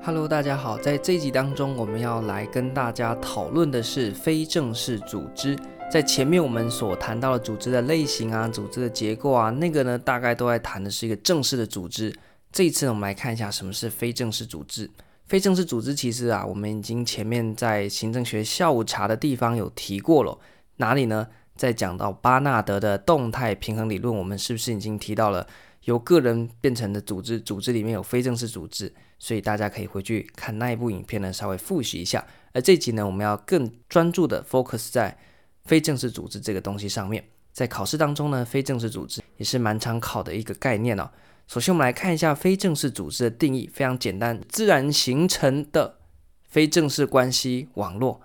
[0.00, 5.58] Hello，大家好，在这一集当中，我们要来跟大家讨论的是非正式组织。
[5.90, 12.14] 在前面我们所谈到的组织的类型啊、组织的结构啊，那个呢，大概都在谈的是一个正式的组织。
[12.52, 14.88] 这一次呢，我们来看一下什么是非正式组织。
[15.26, 20.38] 非正式组织其实啊，我们已经前面在行政学下午茶的地方有提过了。
[20.76, 21.26] 哪里呢？
[21.58, 25.46] 在讲到巴纳德的动态平衡理论，我们是不是已经提到了
[25.84, 27.40] 由个人变成的组织？
[27.40, 32.24] 组织里面有非正式组织，所以大家可以回去看那一部影片呢，稍微复习一下。
[32.52, 35.18] 而这集呢，我们要更专注的 focus 在
[35.64, 37.22] 非正式组织这个东西上面。
[37.52, 41.10] 在考试当中呢，非正式组织也是蛮常考的一个概念哦。
[41.48, 45.98] 首先，我们来看一下非正式组织的定义，非常简单：自然形成的
[46.46, 48.20] 非正式关系网络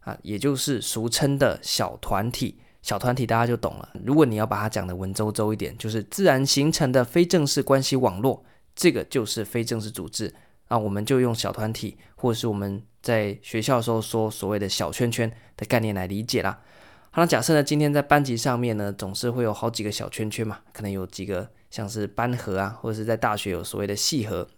[0.00, 2.58] 啊，也就是俗称的小团体。
[2.82, 3.88] 小团体大家就懂了。
[4.04, 10.32] 如果你要把它讲的文绉绉一点，就是自然形成的非正式关系网络，这个就是非正式组织
[10.68, 10.78] 啊。
[10.78, 16.60] 我们就用小团体，或者是我们在学校时候说所谓的小圈圈的概念来理解啦。
[17.10, 21.48] 好，那假设呢，今天在班级上面呢，总是会有好几个小圈圈嘛，可能有几个。
[21.70, 24.48] 像是班合啊，或者是在大学有所谓的系合，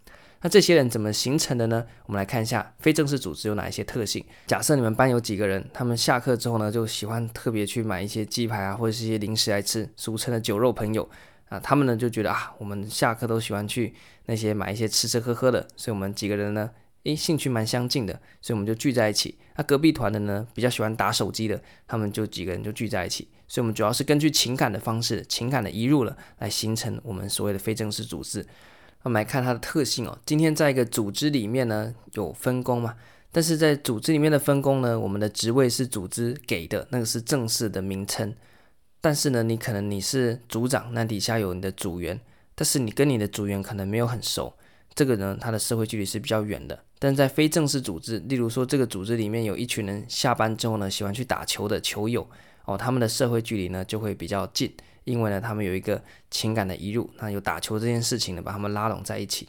[0.43, 1.85] 那这些人怎么形成的呢？
[2.07, 4.25] 我们来看一下非正式组织有哪一些特性。
[4.47, 11.09] 假设你们班有几个人，他们下课之后呢，就喜欢特别去买一些鸡排啊，或者是一些零食来吃，俗称的酒肉朋友
[11.49, 11.61] 啊。
[11.61, 13.95] 他们呢就觉得啊，我们下课都喜欢去
[14.27, 16.71] 那些买一些吃吃喝喝的，所以我们几个人呢。
[17.05, 19.39] 诶，兴趣蛮相近的，所以我们就聚在一起。
[19.57, 23.27] 那隔壁团的呢，比较喜欢打手机的，他们就几个人就聚在一起。
[23.49, 28.47] 所以，我们主要是根据情感的方式、情感的移入了，来形成我们所谓的非正式组织。
[29.03, 30.19] 我们来看它的特性哦。
[30.27, 32.95] 今天在一个组织里面呢，有分工嘛？
[33.33, 38.35] 但是在组织里面的分工呢，我们的职位是组织给的，那个是正式的名称。
[39.01, 42.21] 但是呢，你可能你是组长，那底下有你的组员，
[42.55, 44.53] 但是你跟你的组员可能没有很熟。
[44.95, 46.79] 这个呢，它的社会距离是比较远的。
[46.99, 52.29] 但在非正式组织，例如说这个组织里面有一群人下班之后呢，喜欢去打球的球友
[52.67, 54.71] 哦，他们的社会距离呢就会比较近，
[55.05, 59.49] 因为呢他们有一个情感的移入，那有打球这件事情呢把他们拉拢在一起。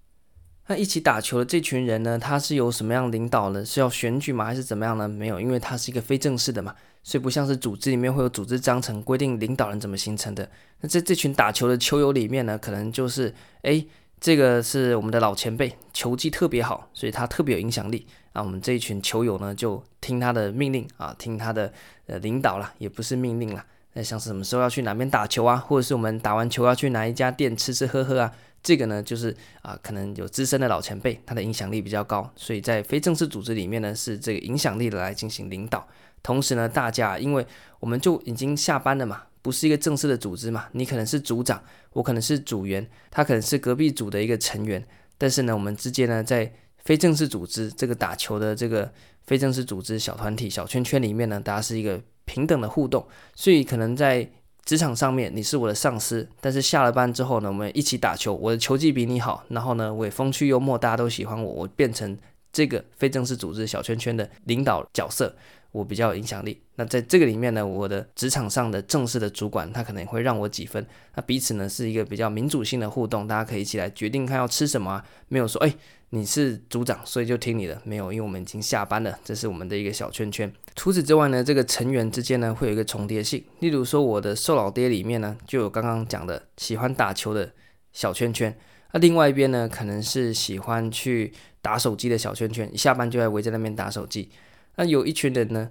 [0.68, 3.66] 那一起打球的这群人呢，他是由什么样领导呢？
[3.66, 4.46] 是要选举吗？
[4.46, 5.08] 还是怎么样呢？
[5.08, 10.50] 没有，因为他是一个非正式的嘛，所以不像是组织里面会有组织章程规定领导人怎么形成的。
[10.80, 13.34] 那在这群打球的球友里面呢，可能就是
[13.64, 13.88] 诶。
[14.22, 18.44] 这个是我们的老前辈，球技特别好，所以他特别有影响力啊。
[18.44, 21.74] 我们这一群球友呢，就听他的命令啊，听他的
[22.06, 23.66] 呃领导啦，也不是命令啦。
[23.94, 35.88] 那像是什么时候要去哪边打球啊，或者是我们打完球要去哪一家店吃吃喝喝啊，这个呢就是啊，可能有资深的老前辈，他的影响力比较高，所以在非正式组织里面呢，是这个影响力的来进行领导。
[36.24, 37.46] 同时呢，大家因为
[37.80, 39.24] 我们就已经下班了嘛。
[39.44, 40.68] 不是一个正式的组织嘛？
[40.74, 41.60] 你可能是组长，
[41.94, 44.86] 我可能是组员，他可能是隔壁组的一个成员。
[45.18, 48.94] 但是呢，我们之间呢，在非正式组织这个打球的这个
[49.26, 53.06] 非正式组织小团体小圈圈里面呢，大家是一个平等的互动。
[53.36, 54.30] 所以可能在
[54.64, 62.18] 职场上面，你是我的上司，但是下了班之后呢，我们一起打球，我的球技比你好，然后呢，我也风趣幽默，大家都喜欢我，我变成
[62.54, 65.36] 这个非正式组织小圈圈的领导角色。
[65.72, 70.86] 我比较有影响力，那在这个里面呢，我的职场上的正式的主管，他可能会让我几分。
[71.16, 75.74] 那彼此呢是一个比较民主性的互动，大家可以一起来决定看要吃什么啊，没有说哎
[76.10, 80.52] 你是组长，所以就听你的，没有，因为我们已经下班了，这是我们的一个小圈圈。
[80.76, 87.50] 除此之外呢，这个成员之间呢会有一个重叠性，例如说我的瘦老爹里面呢就有刚刚讲的喜欢打球的
[87.94, 88.54] 小圈圈，
[88.92, 94.30] 那另外一边呢可能是喜欢去打手机的小圈圈，一下班就在围在那边打手机。
[94.76, 95.70] 那有一群人呢，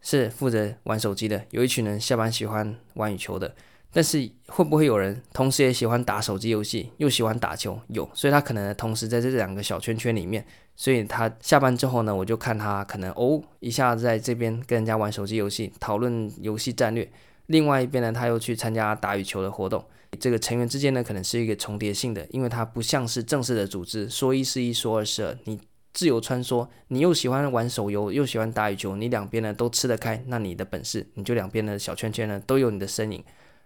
[0.00, 3.54] 是负责玩手机的，有一群人下班喜欢玩羽球的，
[3.92, 7.80] 但是会不会有人同时也喜欢打手机游戏，又喜欢打球？
[7.88, 10.44] 有，所以他可能同时在这两个小圈圈里面，
[10.76, 17.10] 所以他下班之后呢，我就看他可能哦一下在这边跟人家玩手机游戏，讨论游戏战略，
[17.46, 19.84] 另外一边呢，他又去参加打羽球的活动，
[20.20, 25.58] 这个成员之间呢，可能是一个重叠性的，因为它不像是正式的组织，说一是一，说二是二，你。
[25.92, 33.22] 自由穿梭，你又喜欢玩手游，又喜欢打羽球，你两边呢都吃得开，那你的本事，你就两边的小圈圈呢都有你的身影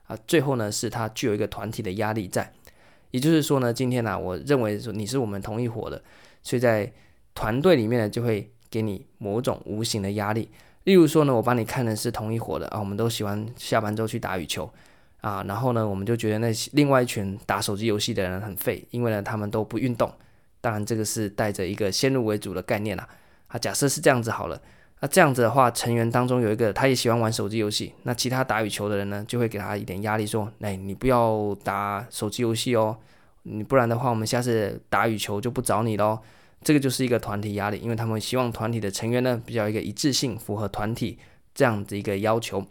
[0.06, 0.18] 啊。
[0.26, 2.52] 最后呢，是它具有一个团体的压力在，
[3.12, 6.02] 也就是说呢，今天呢、我认为说你是我们同一伙的，
[6.42, 6.92] 所以在
[7.34, 10.50] 团队里面呢，就会给你某种无形的压力。
[10.84, 14.68] 例如说呢，我把你看的是同一伙的啊，我们都喜欢下班之后去打羽球
[15.20, 20.12] 啊，然后呢，我们就觉得那另外一群打手机游戏的人很废，因为呢，他们都不运动。
[20.60, 23.08] 当然，这个是带着一个先入为主的概念啦。
[23.48, 24.60] 啊，假设是这样子好了，
[25.00, 32.96] 那这样子的话，成员当中有一个他也喜欢玩手机游戏，那其他打羽球的人呢，就会给他一点压力，说：“哎，你不要打手机游戏哦，
[33.44, 36.18] 你不然的话，我们下次打羽球就不找你喽。”
[36.64, 41.18] 这个就是一个团体压力，因为他们希望团体的成员呢比较一个一致性，符合团体
[41.54, 42.66] 这样的一个要求。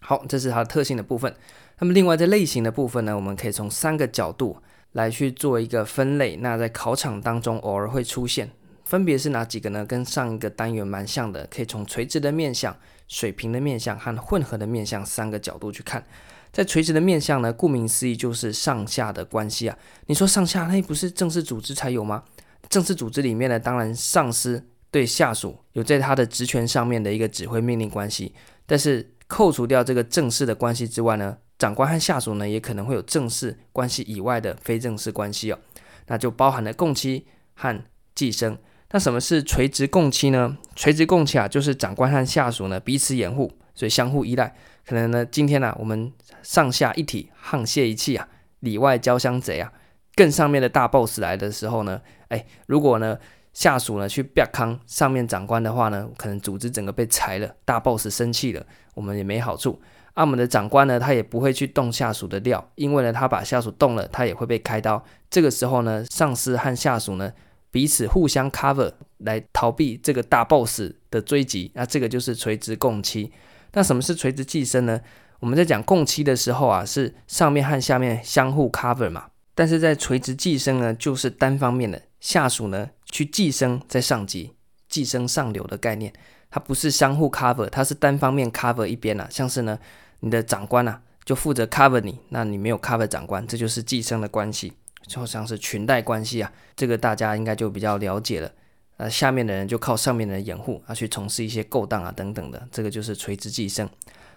[0.00, 1.32] 好，这是它的特性的部分。
[1.78, 4.56] 那么另外在类型的部分呢，我们可以从三个角度
[4.96, 6.36] 来去做一个分类。
[6.36, 8.50] 那在考场当中偶尔会出现，
[8.82, 9.84] 分别是哪几个呢？
[9.84, 12.74] 跟上一个单元蛮像的，可以从垂直的面向、
[13.06, 16.02] 水平的面向和混合的面向三个角度去看。
[16.50, 19.76] 在垂直的面向呢，顾名思义就是上下的关系啊。
[20.06, 22.24] 你说上下，那不是正式组织才有吗？
[22.70, 28.34] 正式组织里面呢，当然上司对下属有在他的职权上面的一个指挥命令关系，
[28.64, 35.58] 但是扣除掉这个正式的关系之外呢，长官和下属呢也可能会有正式关系以外的非正式关系哦，
[36.06, 37.82] 那就包含了共妻和
[38.14, 38.58] 寄生。
[38.90, 40.56] 那什么是垂直共妻呢？
[40.74, 44.54] 垂直共妻啊，就是长官和下属呢彼此掩护，所以相互依赖。
[44.86, 46.12] 可能呢，今天呢、啊，我们
[46.42, 48.28] 上下一体，沆瀣一气啊，
[48.60, 49.72] 里外交相贼啊。
[50.14, 53.18] 更上面的大 boss 来的时候呢，哎，如果呢
[53.56, 58.62] 下属呢去逼康上面长官的话呢，可能组织整个被裁了，大 boss 生气了，
[58.92, 59.80] 我们也没好处。
[60.12, 65.02] 啊，我们的长官呢，他也不会去动下属的料，因为呢，他把下属动了，他也会被开刀。
[65.30, 67.32] 这个时候呢，上司和下属呢
[67.70, 73.32] 彼此互相 cover 来逃避这个大 boss 的追击，那这个就是垂直共妻。
[73.72, 75.00] 那什么是垂直寄生呢？
[75.40, 79.28] 我们在讲共妻的时候啊，是上面和下面相互 cover 嘛。
[79.54, 84.52] 但是在垂直寄生呢，就是单方面的下属呢去寄生在上级，
[84.88, 86.12] 寄生上流的概念，
[86.50, 89.26] 它不是相互 cover，它是单方面 cover 一边啊。
[89.30, 89.78] 像是呢，
[90.20, 94.72] 你的长官啊就负责 cover 你，那你没有 cover 长官，这就是寄生的关系，
[95.06, 96.52] 就像是裙带关系啊。
[96.74, 98.50] 这个大家应该就比较了解了。
[98.98, 103.88] 呃，下面的人就靠上面的人掩护，啊，去从事一些勾当啊等等的，这个就是垂直寄生。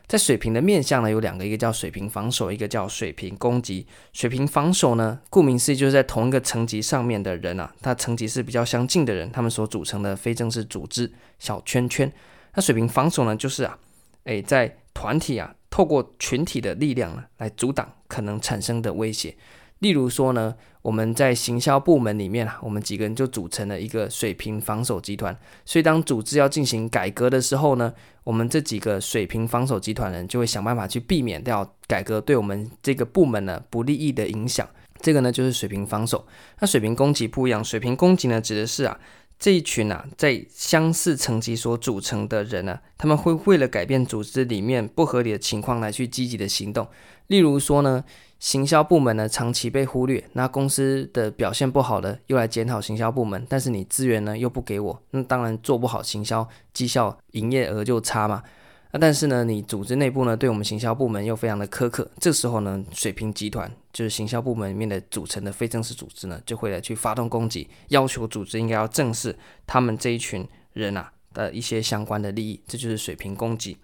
[0.09, 3.85] 在水平的面向呢，有两个，一个叫水平防守，一个叫水平攻击。
[4.11, 12.11] 水平防守呢，顾名思义就是在同一个层级上面的人啊，他层级是比较相近的人，他们所组成的非正式组织小圈圈。
[12.55, 13.77] 那水平防守呢，就是啊，
[14.23, 19.35] 诶，在团体啊，透过群体的力量呢，来阻挡可能产生的威胁。
[19.79, 25.37] 例如说呢，我们在行销部门里面啊，我们几个人就组成了一个水平防守集团。
[25.65, 27.93] 所以当组织要进行改革的时候呢，
[28.23, 34.67] 我们这几个水平防守集团人就会想办法去避免掉改革对我们这个部门呢不利益的影响。
[35.01, 36.27] 这个呢就是水平防守。
[36.59, 38.99] 那水平攻击不一样，水平攻击呢指的是啊
[39.39, 46.87] 这一群啊在相似层级所组成的人呢，他们会为了改变组织里面不合理的情况来去积极的行动。
[47.27, 48.03] 例如说呢。
[48.39, 58.41] 行销部门呢，长期被忽略，那公司的表现不好了又来检讨行销部门，但是你资源呢又不给我，那当然做不好行销，绩效、营业额就差嘛。
[58.91, 69.35] 那但是呢，你组织内部呢，对我们行销部门又非常的苛刻，这时候呢，水平集团就是行销部门里面的组成的非正式组织呢，就会来去发动攻击，要求组织应该要正视
[69.67, 73.77] 他们这一群人啊的一些相关的利益，这就是水平攻击。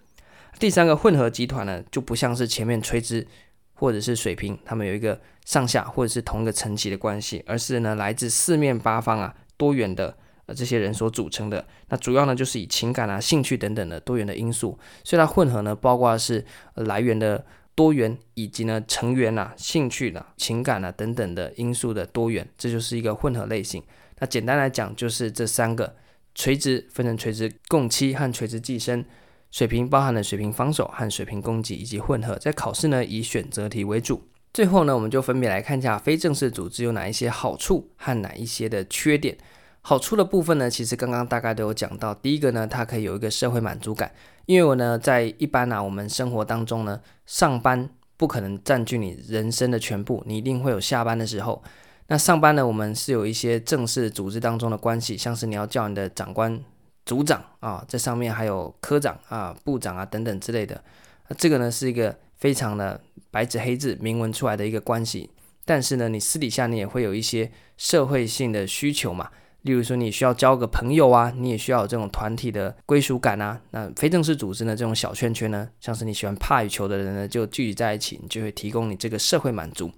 [0.58, 3.26] 第三个混合集团呢，就不像是前面垂直。
[3.78, 10.16] 或者是水平，他们有一个上下或者是同一个层级的关系，而是呢来自四面八方啊多元的
[10.46, 11.64] 呃这些人所组成的。
[11.88, 16.44] 那主要呢就是以情感啊、兴趣等等的多元的因素，所以它混合呢包括是
[16.74, 17.44] 来源的
[17.74, 23.82] 多元，以及呢成员啊、兴趣的、啊、情感啊等等的因素的多元，这就是一个混合类型。
[24.18, 25.94] 那简单来讲，就是这三个
[26.34, 29.04] 垂直分成垂直共期和垂直寄生。
[29.52, 34.22] 水平包含了水平防守和水平攻击以及混合，在考试呢以选择题为主。
[34.52, 39.38] 最后呢，我们就分别来看一下非正式组织有哪一些好处和哪一些的缺点。
[39.88, 42.12] 好处的部分呢，其实刚刚大概都有讲到。
[42.12, 44.10] 第一个呢，它可以有一个社会满足感，
[44.46, 51.62] 因为我呢在一般、啊、我们生活当中呢，上班不可能占据你人生的全部，你一定会有下班的时候。
[52.08, 56.60] 那上班呢，我们是有一些正式组织当中的关系，像是你要叫你的长官。
[57.04, 60.82] 组长啊，这上面还有科长啊、部长啊等等之类的，
[61.28, 63.00] 那这个呢是一个非常的
[63.30, 65.30] 白纸黑字明文出来的一个关系。
[65.64, 69.30] 但是呢，你私底下你也会有一些社会性的需求嘛，
[69.66, 73.60] 例如说你需要交个朋友啊，你也需要有这种团体的归属感啊。
[73.72, 79.90] 那非正式组织呢，这种小圈圈呢，像是你喜欢怕羽球的人呢，就聚集在一起，你就会提供你这个社会满足。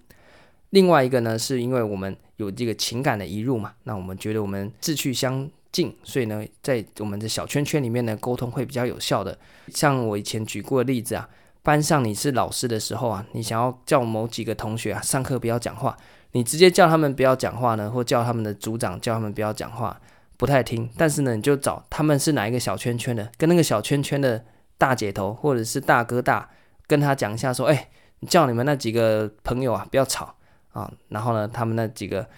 [0.71, 9.39] 另外一个呢，是因为我们有这个情感的移入嘛，那我们觉得我们志趣相近，所以呢，在我们的小圈圈里面呢，沟通会比较有效的。
[9.69, 11.29] 像我以前举过的例子啊，
[11.63, 15.95] 班上你是老师的时候啊，你想要叫某几个同学啊，上课不要讲话，
[16.33, 20.01] 你直接叫他们不要讲话呢，或叫他们的组长叫他们不要讲话，
[20.37, 20.89] 不太听。
[20.97, 24.45] 但是呢，你就找他们是哪一个小圈圈的，跟那个小圈圈的
[24.77, 26.49] 大姐头或者是大哥大，
[26.87, 27.89] 跟他讲一下说，哎，
[28.29, 30.35] 叫你们那几个朋友啊，不要吵
[30.73, 30.93] 啊。
[31.09, 32.29] 然后呢，他们那几个。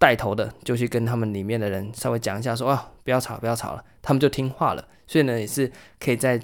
[0.00, 4.82] 带头的就去跟他们里面的人稍微讲一下，说啊，不要吵，不要吵了，他们就听话了。
[5.06, 6.40] 所以呢，也是可以在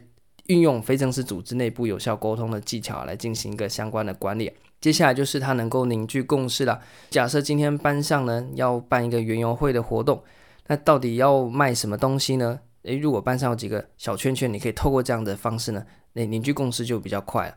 [0.48, 4.52] 运用非正式组织内部有效沟通的技巧来进行一个相关的管理。
[4.80, 6.80] 接下来就是它能够凝聚共识了。
[7.10, 10.22] 假设今天班上呢要办一个园游会的活动，
[10.68, 12.60] 那到底要卖什么东西呢？
[12.82, 17.54] 诶，如果班上有几个小圈圈，你可以透过这样的方式呢，那凝聚共识就比较快了。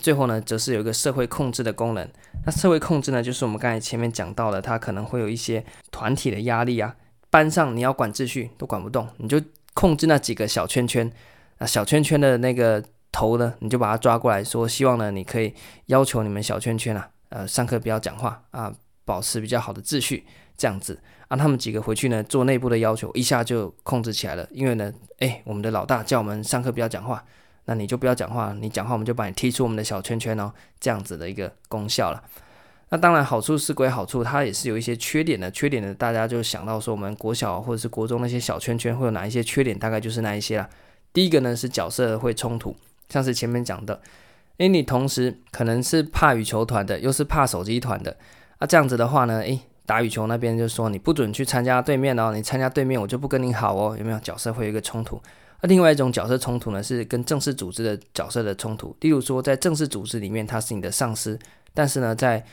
[0.00, 2.08] 最后呢，则是有一个社会控制的功能。
[2.46, 6.96] 那社会控制呢，就是我们刚才前面讲到的，它可能会有一些团体的压力啊。
[7.28, 9.38] 班上你要管秩序都管不动，你就
[9.74, 11.12] 控制那几个小圈圈。
[11.58, 15.54] 那小圈圈的那个头呢，你就把它抓过来说，希望呢，你可以
[15.86, 18.72] 要求你们小圈圈啊，呃，上课不要讲话啊，
[19.04, 20.24] 保持比较好的秩序，
[20.56, 20.98] 这样子。
[21.28, 24.46] 让他们几个回去呢，做内部的要求，一下就控制起来了。
[24.50, 27.24] 因为呢，诶，我们的老大叫我们上课不要讲话。
[27.64, 32.22] 那你就不要讲话，你讲话我们就把你踢出我们的小圈圈哦，这样子的一个功效了。
[32.90, 35.50] 那当然好处是归好处，它也是有一些缺点的。
[35.50, 39.78] 缺点呢，大家就想到说，我们国小或者是国中那些小圈圈会有哪一些缺点？
[39.78, 40.68] 大概就是那一些啦。
[41.14, 42.76] 第一个呢是角色会冲突，
[43.12, 44.00] 像是前面讲的，
[44.56, 48.16] 诶，你同时可能是怕羽球团的，又是怕手机团的，
[48.58, 54.18] 那这样子的话呢，诶，打羽球那边就说你不准去参加对面哦，你参加对面我就不跟你好哦，有没有？
[54.20, 55.20] 角色会有一个冲突。
[55.60, 58.96] 那另外一种角色冲突呢，是跟正式组织的角色的冲突。
[59.00, 61.38] 例如说，在正式组织里面，他是你的上司，
[61.74, 62.44] 但是呢，在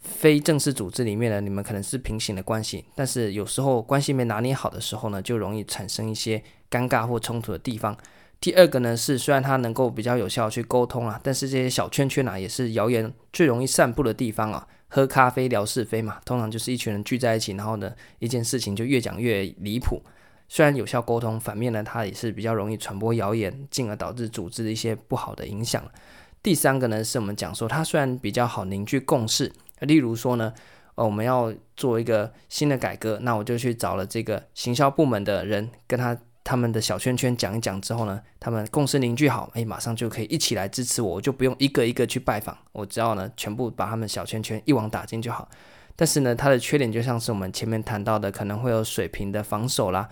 [0.00, 2.84] 非正式组织里面呢，你们可能是平行的关系。
[2.94, 7.96] 但是有时候关系没拿捏好的时候呢，就容易产生一些尴尬或冲突的地方。
[8.44, 14.68] 第二个呢，是虽然它能够比较有效去沟通啊，但是这些小圈圈啊，也是谣言最容易散布的地方啊。
[14.88, 20.02] 喝咖啡聊是非嘛，通常就是一群人聚在一起，然后呢，一件事情就越讲越离谱。
[20.46, 25.82] 虽然有效沟通，反面呢，它也是比较容易传播谣言，进而导致组织的一些不好的影响。
[26.42, 30.52] 第三个呢，是我们讲说，它虽然比较好凝聚共识，例如说呢，
[30.96, 45.48] 呃，我们要做一个新的改革，那我就去找了这个行销部门的人，跟他他们的小圈圈讲一讲之后呢，他们共识凝聚好，哎，马上就可以一起来支持我，我就不用一个一个去拜访，我只要呢全部把他们小圈圈一网打尽就好。
[45.96, 50.08] 但是呢，它的缺点就像是我们前面谈到的，可能会有水平的防守啦。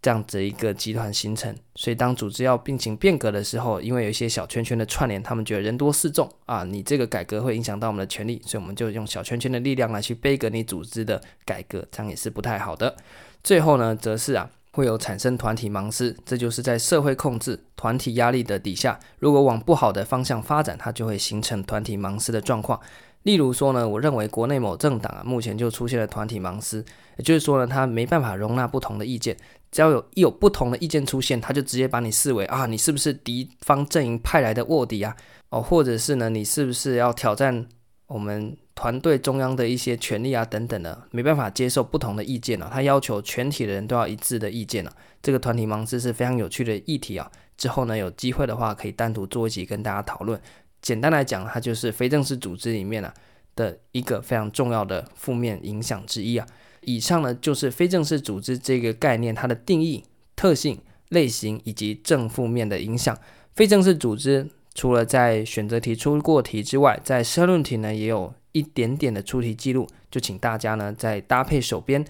[0.00, 12.94] 这样子一个集团形成，所以当组织要进行变革的时候，因为有一些小圈圈的串联，他们觉得人多势众啊，你这个改革会影响到我们的权利，所以我们就用小圈圈的力量来去背革你组织的改革，这样也是不太好的。
[13.42, 22.80] 最后呢，则是啊，会有产生团体盲思，这就是在社会控制、团体压力的底下，如果往不好的方向发展，它就会形成团体盲思的状况。
[23.24, 26.84] 例如说呢，我认为国内某政党啊，目前就出现了团体盲思，
[27.16, 29.36] 也就是说呢，他没办法容纳不同的意见。
[29.72, 35.16] 只要有一有不同的意见出现，他就直接把你视为啊，你是不是敌方阵营派来的卧底啊？
[35.48, 37.66] 哦，或者是呢，你是不是要挑战
[38.06, 40.44] 我们团队中央的一些权利啊？
[40.44, 42.70] 等等的，没办法接受不同的意见啊。
[42.72, 44.92] 他要求全体的人都要一致的意见啊。
[45.20, 47.28] 这个团体盲思是非常有趣的议题啊。
[47.56, 50.40] 之后呢，有机会的话可以单独做一集跟大家讨论。
[50.80, 53.12] 简单来讲，它就是非正式组织里面啊
[53.56, 56.46] 的一个非常重要的负面影响之一啊。
[56.82, 60.04] 以上呢，就是非正式组织这个概念，它的定义、
[60.36, 63.18] 特性、类型以及正负面的影响。
[63.56, 72.04] 非正式组织除了在选择题出过题之外，在申论题呢也有一点点的出题记录，就请大家呢再搭配手边，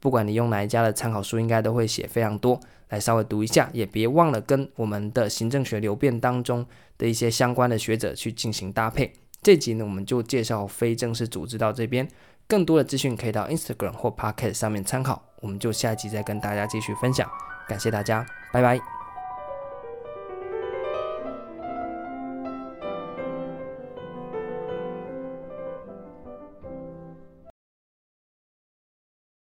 [0.00, 2.58] 不管你用哪一家的参考书，应该都会写非常多，
[2.88, 6.66] 来稍微读一下，也别忘了跟我们的行政学流变当中
[6.98, 9.12] 的一些相关的学者去进行搭配。
[9.42, 12.08] 这集呢，我们就介绍非正式组织到这边。
[12.48, 17.28] 更多的资讯可以到 Instagram 或 Pocket 上面参考，我们就下一集再跟大家继续分享。
[17.68, 19.01] 感谢大家，拜拜。